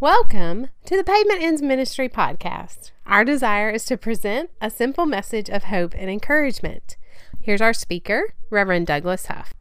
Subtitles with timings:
[0.00, 2.92] Welcome to the Pavement Ends Ministry podcast.
[3.04, 6.96] Our desire is to present a simple message of hope and encouragement.
[7.40, 9.52] Here's our speaker, Reverend Douglas Huff.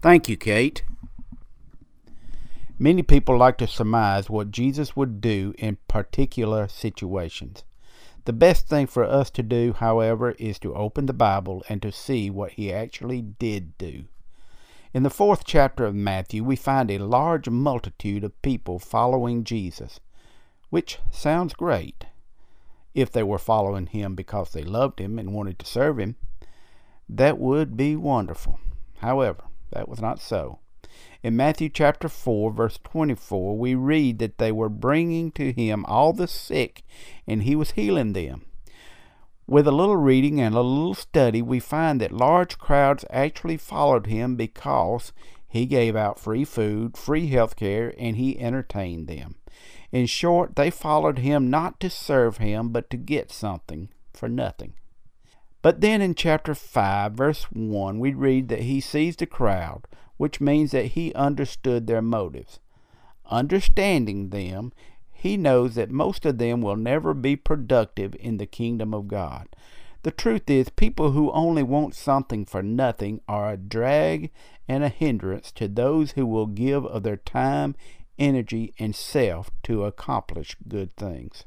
[0.00, 0.84] Thank you, Kate.
[2.78, 7.62] Many people like to surmise what Jesus would do in particular situations.
[8.24, 11.92] The best thing for us to do, however, is to open the Bible and to
[11.92, 14.04] see what he actually did do.
[14.94, 20.00] In the fourth chapter of Matthew, we find a large multitude of people following Jesus,
[20.70, 22.06] which sounds great
[22.94, 26.16] if they were following him because they loved him and wanted to serve him.
[27.06, 28.60] That would be wonderful.
[29.00, 30.60] However, that was not so.
[31.22, 36.14] In Matthew chapter 4, verse 24, we read that they were bringing to him all
[36.14, 36.82] the sick,
[37.26, 38.46] and he was healing them.
[39.50, 44.06] With a little reading and a little study, we find that large crowds actually followed
[44.06, 45.14] him because
[45.48, 49.36] he gave out free food, free health care, and he entertained them.
[49.90, 54.74] In short, they followed him not to serve him, but to get something for nothing.
[55.62, 59.86] But then in chapter 5, verse 1, we read that he sees the crowd,
[60.18, 62.60] which means that he understood their motives.
[63.30, 64.74] Understanding them,
[65.20, 69.48] he knows that most of them will never be productive in the kingdom of God.
[70.04, 74.30] The truth is, people who only want something for nothing are a drag
[74.68, 77.74] and a hindrance to those who will give of their time,
[78.16, 81.42] energy, and self to accomplish good things.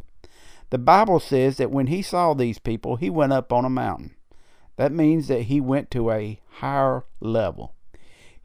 [0.69, 4.15] The Bible says that when he saw these people, he went up on a mountain.
[4.75, 7.73] That means that he went to a higher level.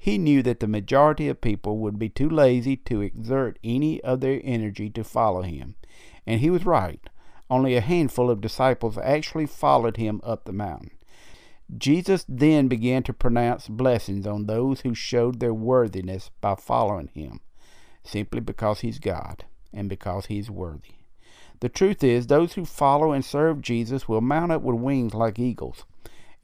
[0.07, 4.21] He knew that the majority of people would be too lazy to exert any of
[4.21, 5.75] their energy to follow him,
[6.25, 7.01] and he was right.
[7.51, 10.93] Only a handful of disciples actually followed him up the mountain.
[11.77, 17.41] Jesus then began to pronounce blessings on those who showed their worthiness by following him,
[18.05, 20.95] simply because he's God and because he's worthy.
[21.59, 25.41] The truth is, those who follow and serve Jesus will mount up with wings like
[25.41, 25.84] eagles.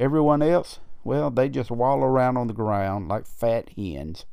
[0.01, 4.25] Everyone else, well, they just wallow around on the ground like fat hens,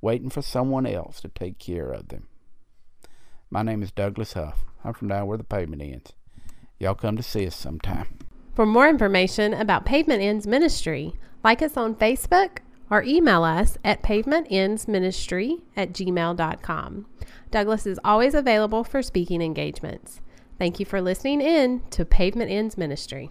[0.00, 2.28] waiting for someone else to take care of them.
[3.50, 4.64] My name is Douglas Huff.
[4.84, 6.12] I'm from down where the pavement ends.
[6.78, 8.18] Y'all come to see us sometime.
[8.54, 12.58] For more information about Pavement Ends Ministry, like us on Facebook
[12.90, 17.06] or email us at pavementendsministry at gmail.com.
[17.50, 20.20] Douglas is always available for speaking engagements.
[20.58, 23.30] Thank you for listening in to Pavement Ends Ministry.